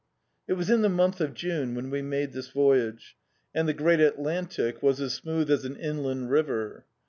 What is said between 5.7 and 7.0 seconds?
inland river.